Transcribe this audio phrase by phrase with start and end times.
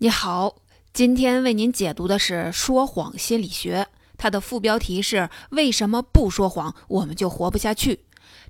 [0.00, 0.58] 你好，
[0.92, 8.04] 今天为您解读的是说谎心理学，它的副标题是“为什么不说谎我们就活不下去”。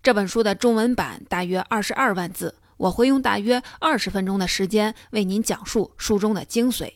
[0.05, 6.93] 这本书的中文版大约二十二万字，我会用大约二十分钟的时间为您讲述书中的精髓，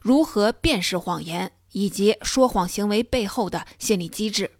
[0.00, 4.50] 如何辨识谎言以及说谎行为背后的心理机制。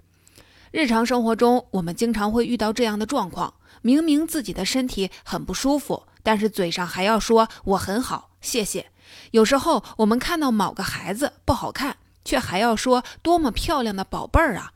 [0.70, 8.84] 日常生活中，我们经常会遇到这样的状况：明明自己的身体很不舒服，但是嘴上还要说“我很好，谢谢”。
[9.30, 14.72] 有时候我们看到某个孩子不好看，却还要说多么漂亮的宝贝儿啊！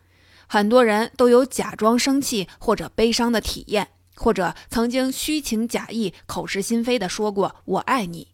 [0.46, 8.28] 很多人都有假装生气或者悲伤的体验，或者曾经虚情假意、口是心非的说过“我爱你”。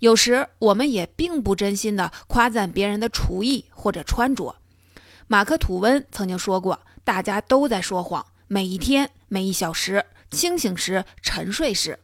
[0.00, 4.56] 有时我们也并不真心的夸赞别人的厨艺或者穿着。
[5.26, 11.98] 马克·吐温曾经说过：“大家都在说谎，每一天、每一小时，清醒时、沉睡时。”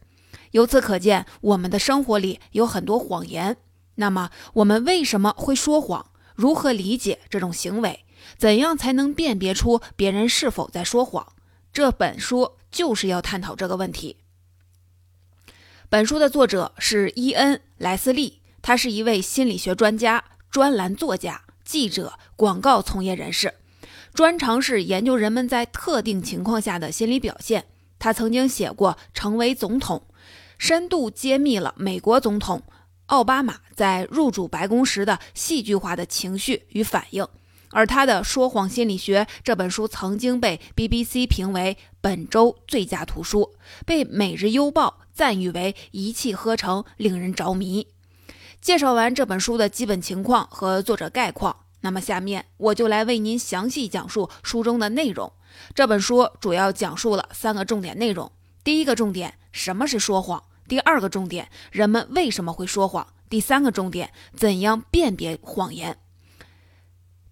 [0.53, 3.59] 由此可见，我们的生活里有很多谎言。
[3.97, 6.07] 那么，我们为什么会说谎？
[6.35, 8.05] 如何理解这种行为？
[8.39, 11.27] 怎样才能辨别出别人是否在说谎？
[11.73, 14.17] 这本书就是要探讨这个问题。
[15.89, 23.55] 本书的作者是伊恩·莱斯利，他是一位心理学专家、专栏作家、记者、广告从业人士，
[24.15, 27.67] 专长是研究人们在特定情况下的心理表现。
[27.99, 30.03] 他曾经写过《成为总统》。
[30.63, 32.63] 深度揭秘了美国总统
[33.07, 37.27] 奥巴马在入主白宫时的戏剧化的情绪与反应，
[37.71, 47.89] 而他的《说谎心理学》这本书曾经被 BBC 评为本周最佳图书，被《每日邮报》赞誉为一气呵成，令人着迷。
[48.61, 55.33] 介绍完这本书的基本情况和作者概况，那么下面我就来为您详细讲述书中的内容。
[55.75, 58.31] 这本书主要讲述了三个重点内容：
[58.63, 60.45] 第一个重点，什么是说谎？
[60.69, 63.07] 第二个重点，人们为什么会说谎？
[63.29, 65.97] 第三个重点，怎样辨别谎言？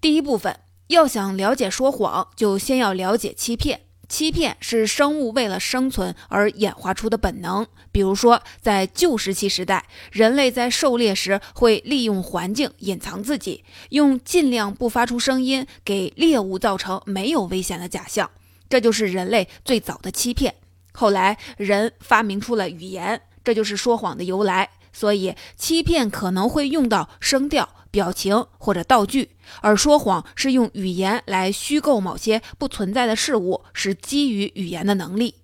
[0.01, 3.83] 第一部分，要想了解说谎，就先要了解欺骗。
[4.09, 7.65] 欺骗是生物为了生存而演化出的本能。
[7.93, 18.29] 比如说，在旧石器时代，人类在狩猎时会利用环境隐藏自己，用尽量不发出声音，给猎物造成没有危险的假象。
[18.69, 20.57] 这就是人类最早的欺骗。
[21.01, 23.23] 后来，人发明出了语言。
[23.43, 29.31] 这就是说谎的由来，所以欺骗可能会用到声调、表情或者道具，
[29.63, 35.37] 而说谎是用语言来虚构某些不存在的事物，是基于语言的能力。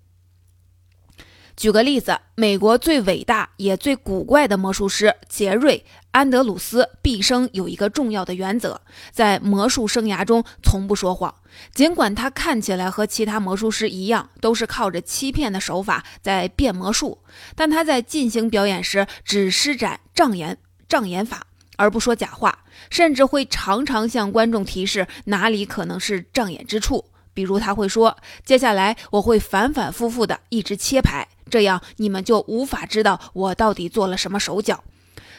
[1.56, 8.78] 举个例子，美国最伟大也最古怪的魔术师杰瑞·安德鲁斯毕生有一个重要的原则，
[9.10, 11.34] 在魔术生涯中从不说谎。
[11.72, 17.22] 尽管他看起来和其他魔术师一样，都是靠着欺骗的手法在变魔术，
[17.54, 21.46] 但他在进行表演时只施展障眼障眼法，
[21.78, 27.06] 而不说假话，甚至会常常向观众提示哪里可能是障眼之处。
[27.32, 34.84] 比如他会说：“接下来我会反反复复的一直切牌，这样你们就无法知道我到底做了什么手脚。”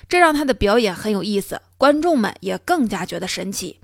[0.09, 3.79] 这让他的表演很有意思，观众们也更加觉得神奇。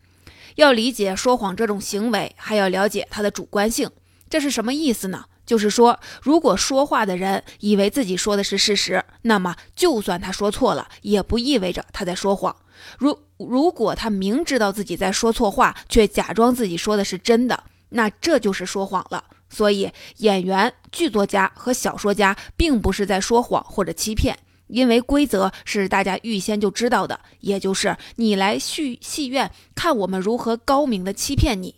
[0.55, 3.89] 要理解说谎这种行为，还要了解它的主观性。
[4.29, 5.25] 这是什么意思呢？
[5.45, 12.55] 就是说，如果说话的人以为自己说的是事实，那么就算他说错了，也不意味着他在说谎。
[12.97, 17.63] 如如果他明知道自己在说错话，却假装自己说的是真的。
[17.89, 19.25] 那这就是说谎了。
[19.53, 31.75] 所以，演员、剧作家和小说家并不是在说谎或者欺骗，因为规则是大家预先就知道的，也就是你来戏戏院看我们如何高明的欺骗你。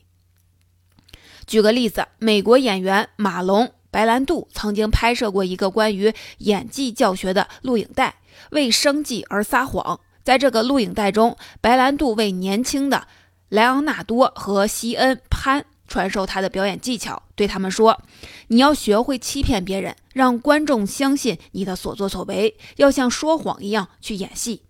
[1.45, 8.15] 举个例子，美国演员马龙·白兰度曾经拍摄过一个关于演技教学的录影带，
[8.51, 9.99] 为生计而撒谎。
[10.23, 13.07] 在这个录影带中，白兰度为年轻的
[13.49, 15.65] 莱昂纳多和西恩·潘。
[15.87, 18.01] 传授他的表演技巧，对他们说
[18.49, 24.63] ：“你要学会欺骗别人，让观众相信你的所作所为，要像说谎一样去演戏。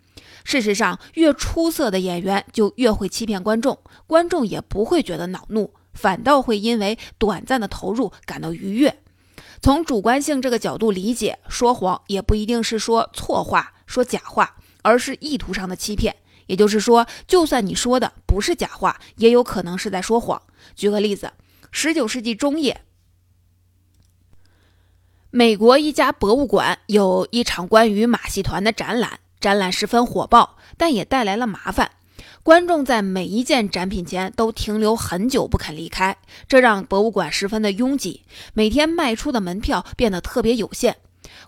[0.44, 9.00] 事实上，越出色的演员就越会欺骗观众，观众也不会觉得恼怒，反倒会因为短暂的投入感到愉悦。
[9.62, 16.16] 从主观性这个角度理解，说谎也不一定是说错话、说假话，而是意图上的欺骗。”
[16.48, 20.42] 也就是说，就算你说的不是假话，也有可能是在说谎。
[20.76, 21.32] 举个例子，
[21.72, 22.82] 十九世纪中叶，
[25.30, 31.92] 美国一家博物馆有一场关于马戏团的展览，展览十分火爆，但也带来了麻烦。
[32.44, 36.16] 观众在每一件展品前都停留很久不肯离开，
[36.48, 38.22] 这让博物馆十分的拥挤，
[38.54, 40.98] 每天卖出的门票变得特别有限。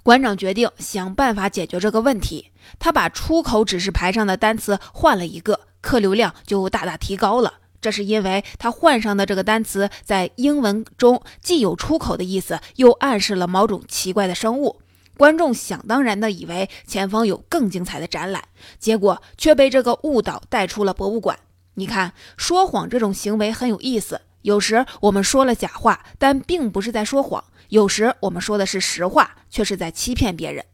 [0.07, 2.51] 馆长决定想办法解决这个问题。
[2.79, 7.55] 他把出口指示牌上的单词换了一个，客流量就大大提高了。
[7.81, 14.79] 这是因为他换上的这个单词在英文中既有出口的意思，又暗示了某种奇怪的生物。
[15.17, 18.45] 观众想当然地以为前方有更精彩的展览，
[18.79, 21.37] 结果却被这个误导带出了博物馆。
[21.73, 24.21] 你看，说谎这种行为很有意思。
[24.43, 30.65] 有时我们说了假话，但并不是在说谎；有时我们说的是实话，却是在欺骗别人。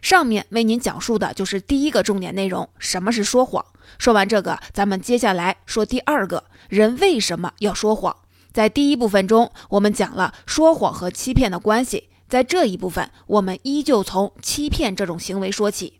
[0.00, 3.64] 上面为您讲述的就是第一个重点内容：什么是说谎。
[3.98, 8.16] 说完这个，咱们接下来说第二个，人为什么要说谎。
[8.52, 12.08] 在第一部分中，我们讲了说谎和欺骗的关系。
[12.28, 15.97] 在这一部分，我们依旧从欺骗这种行为说起。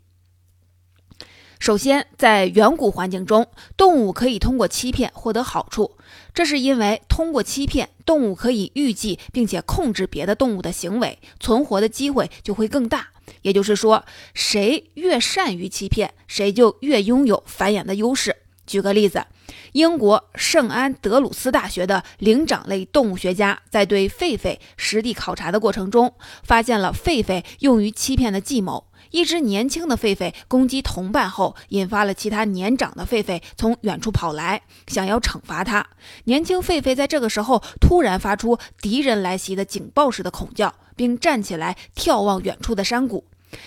[1.59, 3.45] 首先，在远古环境中，
[3.75, 5.97] 动物可以通过欺骗获得好处，
[6.33, 13.09] 这是因为通过欺骗，动物可以预计并且控制别的动物的行为，存活的机会就会更大。
[13.41, 18.37] 也就是说，谁越善于欺骗，谁就越拥有繁衍的优势。
[18.65, 19.25] 举个例子。
[19.73, 26.13] 英国圣安德鲁斯大学的灵长类动物学家在对狒狒实地考察的过程中，
[26.43, 28.85] 发现了狒狒用于欺骗的计谋。
[29.11, 35.85] 一只年轻的狒狒攻击同伴后，引发了其他年长的狒狒从远处跑来，想要惩罚它。
[36.25, 43.25] 年轻狒狒在这个时候突然发出敌人来袭的警报式的恐叫，并站起来眺望远处的山谷。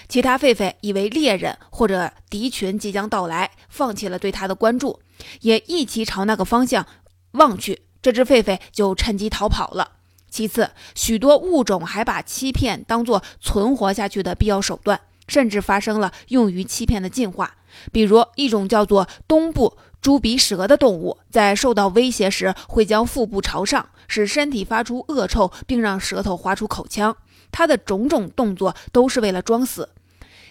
[0.09, 5.01] 其他狒狒以为猎人或者敌群即将到来，放弃了对它的关注。
[5.41, 6.87] 也一起朝那个方向
[7.33, 9.93] 望去，这只狒狒就趁机逃跑了。
[10.31, 15.01] 其次，许多物种还把欺骗当作存活下去的必要手段，
[15.33, 17.57] 甚至发生了用于欺骗的进化。
[17.91, 27.17] 比如，一种叫做东部猪鼻蛇的动物，在受到威胁时会将腹部朝上，使身体发出恶臭，并让舌头划出口腔。
[27.51, 29.89] 它的种种动作都是为了装死。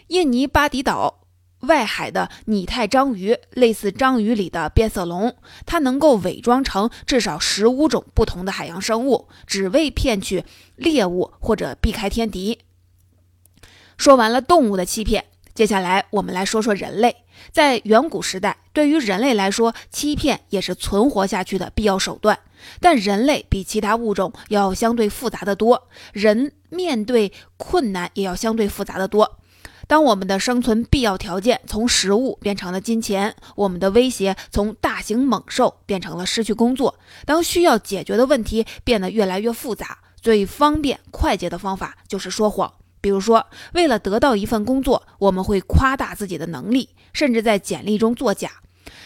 [0.08, 1.20] 印尼巴迪岛。
[1.62, 5.36] 外海的拟态章鱼类似章鱼里的变色龙，
[5.68, 10.44] 它能够伪装成至少十五种不同的海洋生物，只为骗取
[10.76, 12.58] 猎物或者避开天敌。
[14.02, 17.18] 说完了动物的欺骗，接下来我们来说说人类。
[17.52, 22.40] 在远古时代，对于人类来说，欺骗也是存活下去的必要手段。
[22.80, 29.38] 但人类比其他物种要相对复杂的多，人面对困难也要相对复杂的多。
[29.86, 36.98] 当我们的生存必要条件从食物变成了金钱，我们的威胁从大型猛兽变成了失去工作。
[37.28, 42.74] 当需要解决的问题变得越来越复杂，最方便快捷的方法就是说谎。
[43.02, 48.52] 比如说，为了得到一份工作，我们会夸大自己的能力，甚至在简历中作假。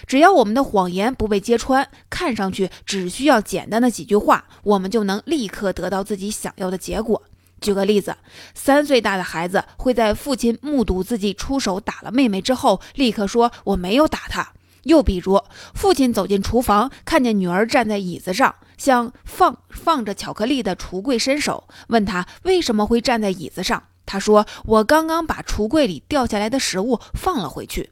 [0.06, 7.24] 只要我们的谎言不被揭穿，看上去只需要简单的几句话，我们就能立刻得到自己想要的结果。
[7.62, 8.16] 举个例子，
[8.54, 14.52] 三岁大的孩子会在父亲目睹自己出手打了妹妹之后，立刻说“我没有打她”。
[14.86, 15.40] 又比如，
[15.76, 23.84] 父亲走进厨房，看见女儿站在椅子上，向放放着巧克力的橱柜伸手，问他为什么会站在椅子上。
[24.06, 27.90] 他说：“我刚刚把橱柜里掉下来的食物放了回去。”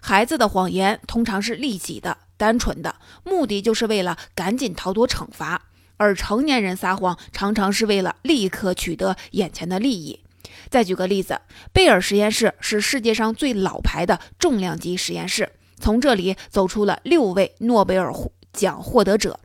[0.00, 5.62] 孩子的谎言通常是利己的、单纯的，目的就是为了赶紧逃脱惩罚。
[5.98, 10.20] 而成年人撒谎常常是为了立刻取得眼前的利益。
[10.68, 11.38] 再举个例子，
[11.72, 15.52] 贝尔实验室是世界上最老牌的重量级实验室，
[15.82, 18.14] 从这里走出了六位诺贝尔
[18.52, 19.40] 奖获得者。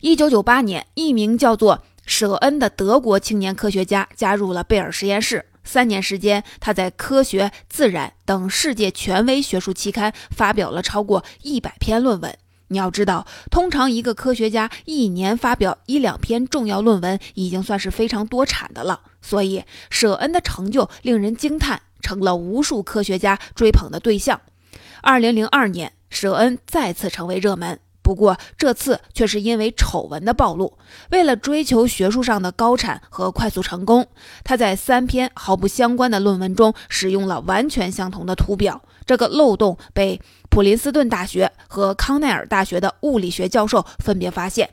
[0.00, 5.46] 一九九八年，一名叫做舍恩的德国青年科学家加入了贝尔实验室。
[5.62, 12.36] 三年时间，他在《科学》《自然》等世界权威学术期刊发表了超过一百篇论文。
[12.68, 19.02] 你要知道，通常一个科学家一年发表一两篇重要论文，已经算是非常多产的了。
[19.20, 24.40] 所以，舍恩的成就令人惊叹，成了无数科学家追捧的对象。
[25.02, 30.76] 二零零二年，舍恩再次成为热门，不过这次却是因为丑闻的暴露。
[31.10, 34.06] 为了追求学术上的高产和快速成功，
[34.44, 38.82] 他在三篇毫不相关的论文中使用了完全相同的图表。
[39.06, 44.70] 这个漏洞被普林斯顿大学和康奈尔大学的物理学教授分别发现，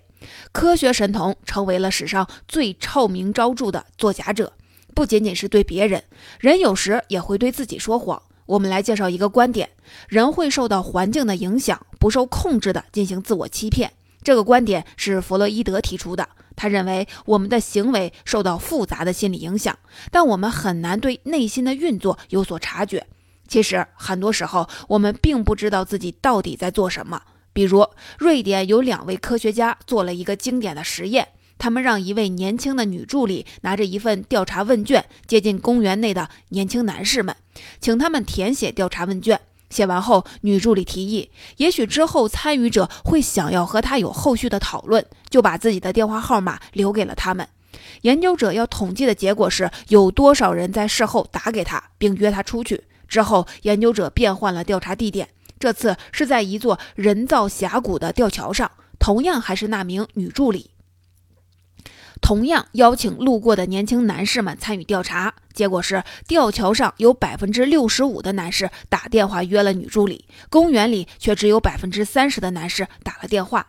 [0.52, 4.54] 科学神童成为了史上最臭名昭著的作假者。
[4.94, 6.04] 不仅仅是对别人，
[6.40, 8.22] 人有时也会对自己说谎。
[8.48, 9.70] 我们来介绍一个观点：
[10.10, 13.92] 人会受到环境的影响，不受控制地进行自我欺骗。
[14.24, 16.28] 这个观点是弗洛伊德提出的。
[16.56, 19.78] 他认为我们的行为受到复杂的心理影响，
[20.10, 23.06] 但我们很难对内心的运作有所察觉。
[23.48, 27.22] 其实很多时候，我们并不知道自己到底在做什么。
[27.54, 27.88] 比如，
[28.18, 31.28] 瑞典有两位科学家做了一个经典的实验，
[31.58, 37.36] 他们让一位年轻的女助理拿着一份调查问卷接近公园内的年轻男士们，
[37.80, 39.40] 请他们填写调查问卷。
[39.70, 47.46] 写完后，女助理提议，也许之后参与者会想要和他有后续的讨论，就把自己的电话号码留给了他们。
[48.04, 52.82] 研究者要统计的结果是有多少人在事后打给他，并约他出去。
[53.10, 55.28] 之后，研究者变换了调查地点，
[55.60, 60.70] 这次是在一座人造峡谷的吊桥上，同样还是那名女助理。
[62.22, 73.68] 同样邀请路过的年轻男士们参与调查，结果是吊桥上有百分之六十五的男士打电话约了女助理，公园里却只有百分之三十的男士打了电话。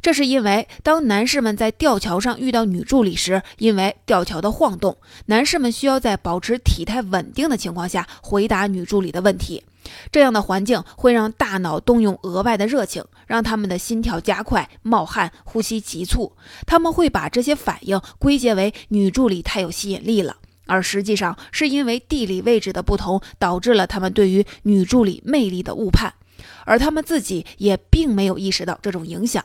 [0.00, 9.64] 这是因为当男士们在吊桥上遇到女助理时，因为吊桥的晃动，男士们需要在保持体态稳定的情况下回答女助理的问题。
[10.10, 16.32] 这样的环境会让大脑动用额外的热情，让他们的心跳加快、冒汗、呼吸急促。
[16.66, 26.14] 他们会把这些反应归结为女助理太有吸引力了，而实际上是因为地理位置的不同导致了他们对于女助理魅力的误判，
[26.64, 29.44] 而他们自己也并没有意识到这种影响。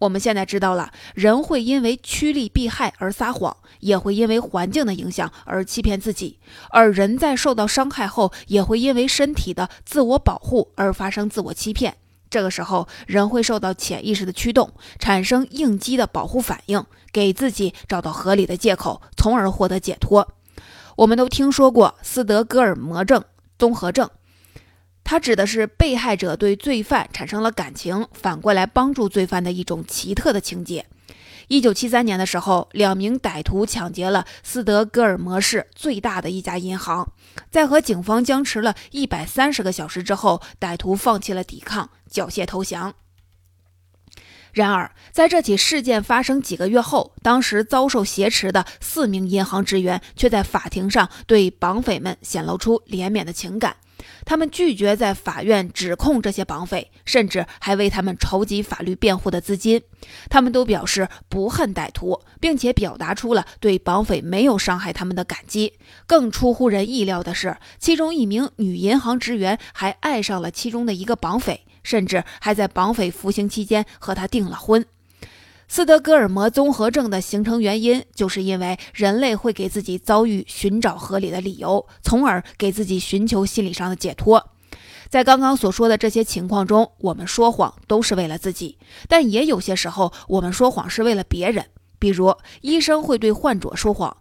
[0.00, 6.38] 我们现在知道了，人会因为趋利避害而撒谎，也会因为环境的影响而欺骗自己。
[6.70, 11.98] 而人在受到伤害后，也会因为身体的自我保护而发生自我欺骗。
[12.30, 20.32] 这个时候，人会受到潜意识的驱动，产生应激的保护反应，给自己找到合理的借口，从而获得解脱。
[20.96, 23.22] 我们都听说过斯德哥尔摩症
[23.58, 24.08] 综合症。
[25.10, 30.86] 它指的是被害者对罪犯产生了感情，反过来帮助罪犯的一种奇特的情节。
[31.48, 37.12] 一九七三年的时候，两名歹徒抢劫了斯德哥尔摩市最大的一家银行，
[37.50, 42.94] 在和警方僵持了一百三十个小时之后，歹徒放弃了抵抗，缴械投降。
[44.52, 53.74] 然而，在这起事件发生几个月后，当时遭受挟持的四名银行职员却在法庭上对绑匪们显露出怜悯的情感。
[54.24, 59.82] 他们拒绝在法院指控这些绑匪，甚至还为他们筹集法律辩护的资金。
[60.28, 65.74] 他们都表示不恨歹徒，并且表达出了对绑匪没有伤害他们的感激。
[66.06, 74.84] 更出乎人意料的是，其中一名女银行职员还爱上了其中的一个绑匪，甚至还在绑匪服刑期间和他订了婚。
[75.72, 84.50] 斯德哥尔摩综合症的形成原因，就是因为人类会给自己遭遇寻找合理的理由，从而给自己寻求心理上的解脱。
[85.08, 91.64] 在刚刚所说的这些情况中，我们说谎都是为了自己，但也有些时候我们说谎是为了别人。
[92.00, 94.16] 比如，医生会对患者说谎，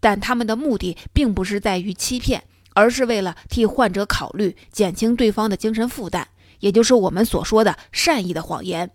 [0.00, 6.28] 但他们的目的并不是在于欺骗，而是为了替患者考虑，减轻对方的精神负担，
[6.60, 8.92] 也就是我们所说的善意的谎言。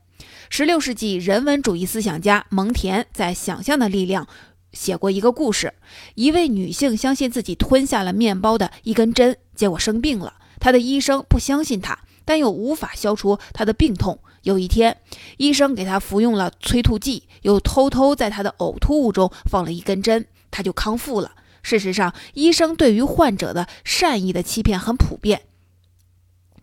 [0.55, 4.25] 十六世纪人文主义思想家蒙田在《想象的力量》
[4.71, 5.73] 写过一个故事：
[6.13, 10.35] 一位女性相信自己吞下了面包的一根针，结果生病了。
[10.59, 14.19] 她的医生不相信她，但又无法消除她的病痛。
[14.43, 14.95] 有一天，
[15.37, 21.31] 医生给她服用了催吐剂，又偷偷在她的呕吐物中放了一根针，她就康复了。
[21.63, 25.41] 事实上，医生对于患者的善意的欺骗很普遍。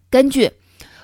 [0.08, 0.52] 根据。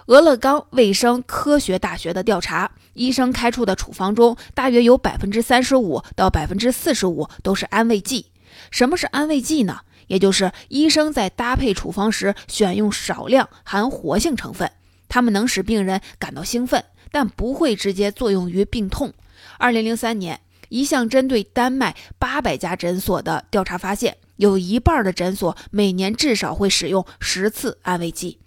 [0.06, 8.26] 俄勒冈卫生科学大学的调查，医生开出的处方中，大约有百分之三十五到百分之四十五都是安慰剂。
[8.70, 9.80] 什么是安慰剂呢？
[10.06, 14.70] 也就是医生在搭配处方时选用少量含活性成分，
[15.08, 19.12] 它们能使病人感到兴奋，但不会直接作用于病痛。
[19.58, 28.38] 二零零三年，一项针对丹麦八百家诊所的调查发现，有一半的诊所每年至少会使用十次安慰剂。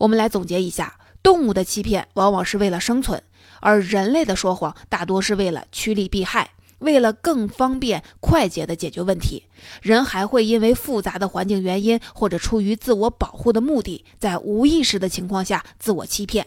[0.00, 3.22] 我们来总结一下：动物的欺骗往往是为了生存，
[3.60, 9.44] 而人类的说谎大多是为了趋利避害，为了更方便快捷地解决问题。
[9.82, 16.46] 人还会因为复杂的环境原因，或者出于自我保护的目的，在无意识的情况下自我欺骗。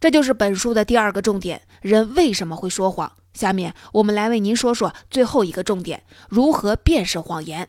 [0.00, 3.12] 这就是本书的第二个重点：人为什么会说谎？
[3.34, 7.68] 下面我们来为您说说最后一个重点：如何辨识谎言。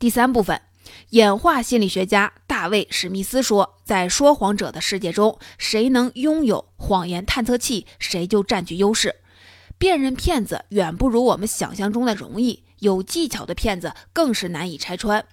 [0.00, 0.62] 第三部分。
[1.10, 9.16] 演化心理学家大卫·史密斯说：“在说谎者的世界中，谁能拥有谎言探测器，谁就占据优势。
[9.78, 15.24] 辨认骗子远不如我们想象中的容易，有技巧的骗子更是难以拆穿。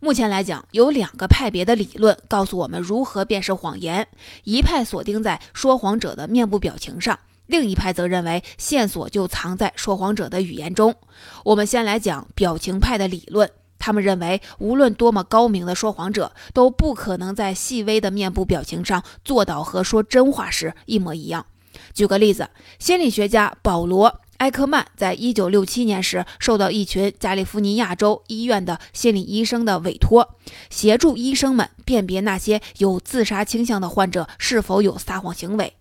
[0.00, 4.08] 目前来讲，有两个派别的理论告诉我们如何辨识谎言：
[4.42, 7.16] 一派锁定在说谎者的面部表情上，
[7.46, 10.96] 另一派则认为线索就藏在说谎者的语言中。
[11.44, 21.46] 我们先来讲表情派的理论。”他们认为，无论多么高明的说谎者，都不可能在细微的面部表情上做到和说真话时一模一样。
[21.92, 30.36] 举个例子，心理学家保罗·埃克曼在一九六七年时受到一群加利福尼亚州医院的心理医生的委托，
[30.70, 35.74] 协助医生们辨别那些有自杀倾向的患者是否有撒谎行为。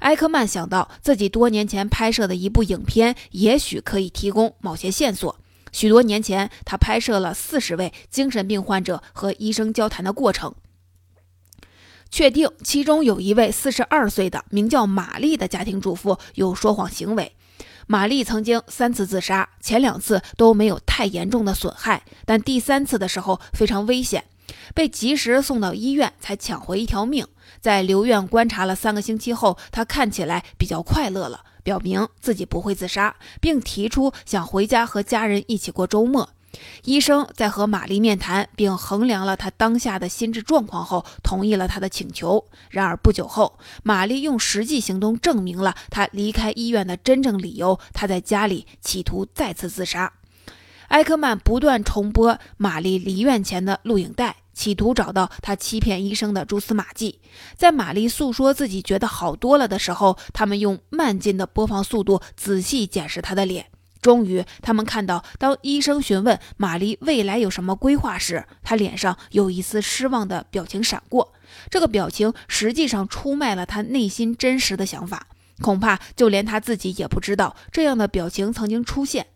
[0.00, 5.36] 埃克曼想到自己多年前拍摄的一部影片，也许可以提供某些线索。
[5.76, 10.54] 许多年前，他拍摄了四十位精神病患者和医生交谈的过程，
[12.10, 17.36] 确定其中有一位四十二岁的名叫玛丽的家庭主妇有说谎行为。
[17.86, 24.24] 玛丽曾经三次自杀，前两次都没有太严重的损害，但第三次的时候非常危险，
[24.74, 27.26] 被及时送到医院才抢回一条命。
[27.60, 36.28] 在留院观察了三个星期后，她看起来比较快乐了，表明自己不会自杀，并提出想回家和家人一起过周末。
[36.84, 42.44] 医生在和玛丽面谈，并衡量了她当下的心智状况后，同意了她的请求。
[42.70, 50.12] 然而不久后，玛丽用实际行动证明了她离开医院的真正理由：她在家里企图再次自杀。
[50.90, 57.20] 埃克曼不断重播玛丽离院前的录影带，企图找到他欺骗医生的蛛丝马迹。
[57.56, 63.66] 在玛丽诉说自己觉得好多了的时候，他们用慢进的播放速度仔细检视她的脸。
[64.00, 71.34] 终于，他们看到，当医生询问玛丽未来有什么规划时，她脸上有一丝失望的表情闪过。
[71.70, 75.26] 这个表情实际上出卖了她内心真实的想法，
[75.60, 79.26] 恐怕就连她自己也不知道这样的表情曾经出现。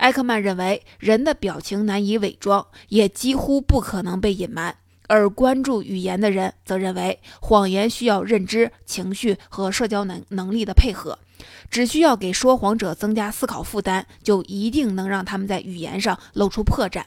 [0.00, 4.72] 埃克曼认为，人的表情难以伪装，也几乎不可能被隐瞒；
[5.08, 11.18] 而关注语言的人则认为，谎言需要认知、情绪和社交能能力的配合。
[11.70, 17.04] 只需要给说谎者增加思考负担，就一定能让他们在语言上露出破绽。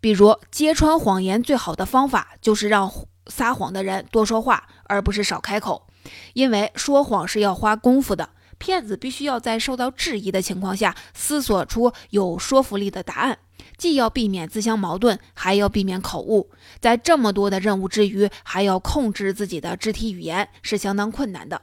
[0.00, 2.92] 比如，揭穿谎言最好的方法就是让
[3.28, 5.86] 撒谎的人多说话，而不是少开口，
[6.34, 8.30] 因为说谎是要花功夫的。
[8.62, 13.40] 骗子必须要在受到质疑的情况下，思索出有说服力的答案，
[13.76, 16.48] 既要避免自相矛盾，还要避免口误。
[16.78, 21.62] 在这么多的任务之余，还要控制自己的肢体语言，是相当困难的。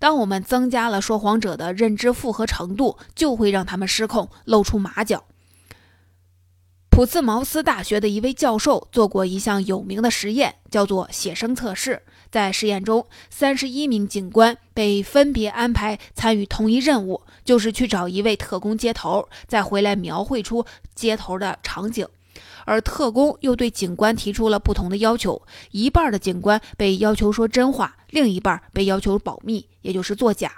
[0.00, 5.22] 当我们增加了说谎者的认知负荷程度，就会让他们失控，露出马脚。
[6.90, 12.02] 普茨茅斯大学的一位教授做过一项有名的实验，叫做写生测试。
[12.30, 20.64] 在实验中，三十一名警官被分别安排参与同一任务，就是去找一位特工接头，再回来描绘出
[20.94, 22.06] 接头的场景。
[22.64, 30.52] 而特工又对警官提出了不同的要求：一半的警官被要求说真话，另一半被要求保密，也就是作假。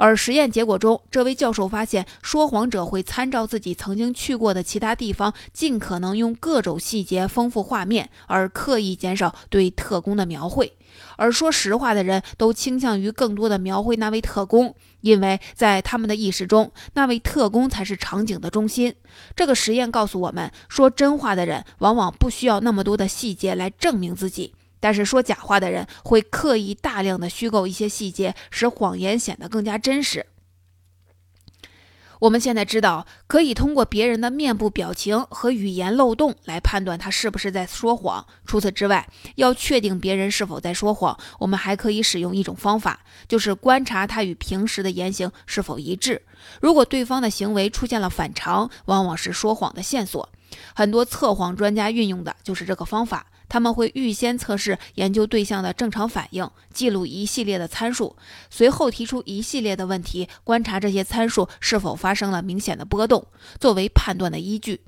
[0.00, 10.72] 而实验结果中，这位教授发现，说谎者会参照自己曾经去过的其他地方，尽可能用各种细节丰富画面，而刻意减少对特工的描绘。
[11.16, 18.94] 而说实话的人都倾向于更多的描绘那位特工，因为在他们的意识中，那位特工才是场景的中心。
[19.36, 24.54] 这个实验告诉我们，说真话的人往往不需要那么多的细节来证明自己。
[24.80, 30.26] 但是说假话的人会刻意大量的虚构一些细节，使谎言显得更加真实。
[32.20, 38.26] 我们现在知道，可以通过别人的面部表情和语言漏洞来判断他是不是在说谎。
[38.44, 46.20] 除此之外，要确定别人是否在说谎，我们还可以使用一种方法，就是观察他与平时的言行是否一致。
[46.60, 50.28] 如果对方的行为出现了反常，往往是说谎的线索。
[50.74, 53.28] 很多测谎专家运用的就是这个方法。
[53.50, 58.16] 他们会预先测试研究对象的正常反应，记录一系列的参数，
[58.48, 63.26] 随后提出一系列的问题，观察这些参数是否发生了明显的波动，
[63.58, 64.80] 作为判断的依据。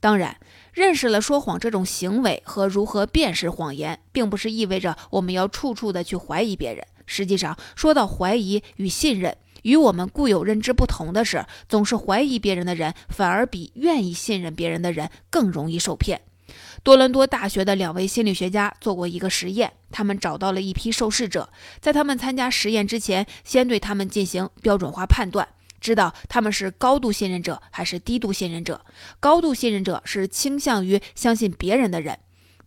[0.00, 0.36] 当然，
[0.72, 6.84] 认识了说谎这种行为和如何辨识谎言，并不是意味着我们要处处的去怀疑别人。
[7.06, 16.20] 实际上，说到怀疑与信任，与我们固有认知不同的是，总是怀疑别人的人，反而比愿意信任别人的人更容易受骗。
[16.88, 21.50] 多伦多大学的两位心理学家做过一个实验，他们找到了一批受试者，
[21.82, 25.46] 在他们参加实验之前，先对他们进行标准化判断，
[25.82, 28.86] 知道他们是高度信任者还是低度信任者。
[29.20, 32.20] 高度信任者是倾向于相信别人的人，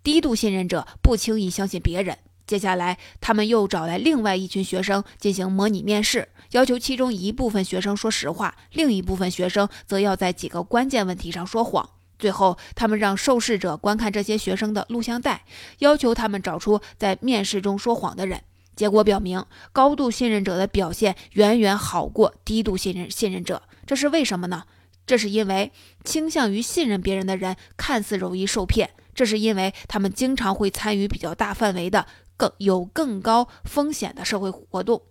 [0.03, 2.19] 低度信任者不轻易相信别人。
[2.45, 11.89] 接下来，他们又找来另外一群学生进行模拟面试，要求其中一部分学生说实话，另一部分学生则要在几个关键问题上说谎。
[12.21, 15.43] 最后，他们让受试者观看这些学生的录像带，
[15.79, 18.43] 要求他们找出在面试中说谎的人。
[18.75, 23.63] 结果表明，高度信任者的表现远远好过低度信任信任者。
[23.87, 24.65] 这是为什么呢？
[25.07, 25.71] 这是因为
[26.03, 32.05] 倾向于信任别人的人看似容易受骗，这是因为他们经常会参与比较大范围的、
[32.37, 35.01] 更有更高风险的社会活动。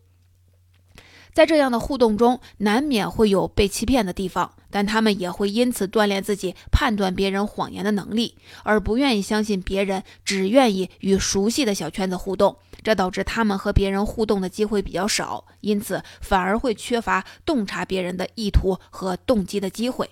[1.33, 12.57] 在这样的互动中，难免会有被欺骗的地方，但他们也会因此锻炼自己判断别人谎言的能力，而不愿意相信别人，只愿意与熟悉的小圈子互动。
[12.83, 20.11] 这导致他们和别人互动的机会比较少，因此反而会缺乏洞察别人的意图和动机的机会。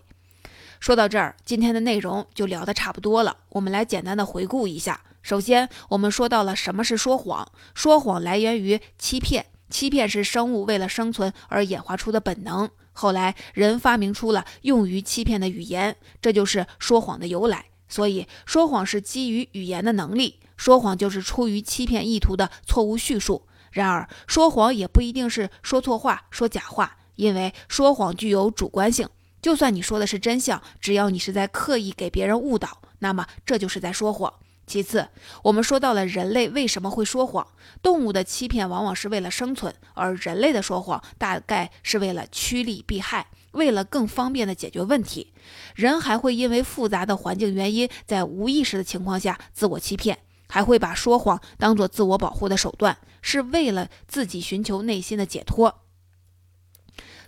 [0.79, 3.39] 说到这儿，今天的内容就聊得差不多了。
[3.49, 5.01] 我们来简单的回顾一下。
[5.23, 9.47] 首先，我们说到了什么是说谎，说谎来源于欺骗。
[9.71, 12.69] 欺骗是生物为了生存而演化出的本能。
[12.93, 17.67] 后来，人发明出了用于欺骗的语言，这就是说谎的由来。
[17.89, 23.47] 所以，说谎是基于语言的能力，说谎就是出于欺骗意图的错误叙述。
[23.71, 29.09] 然而，说谎也不一定是说错话、说假话，因为说谎具有主观性。
[29.41, 34.35] 就算你说的是真相，只要你是在刻意给别人误导，那么这就是在说谎。
[34.69, 35.09] 其次，
[35.43, 37.47] 我们说到了人类为什么会说谎。
[37.83, 45.33] 动物的欺骗往往是为了生存，而人类的说谎大概是为了趋利避害，为了更方便的解决问题。
[45.75, 55.83] 人还会因为复杂的环境原因，在无意识的情况下自我欺骗，还会把说谎当作自我保护的手段，是为了自己寻求内心的解脱。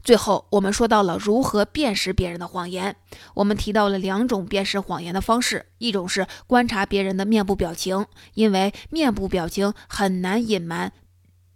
[0.02, 2.96] 最后，我们说到了如何辨识别人的谎言。
[3.34, 10.92] 我们提到了两种辨识谎言的方式，一种是观察别人的面部表情，因为面部表情很难隐瞒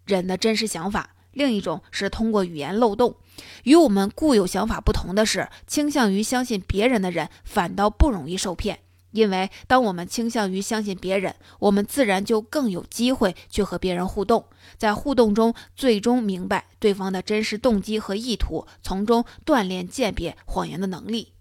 [0.04, 3.16] 人的真实想法；另一种是通过语言漏洞。
[3.64, 8.80] 与我们固有想法不同的是，倾向于相信别人的人反倒不容易受骗。
[9.14, 14.44] 因为当我们倾向于相信别人，我们自然就更有机会去和别人互动，
[14.76, 21.33] 在互动中最终明白对方的真实动机和意图，从中锻炼鉴别谎言的能力。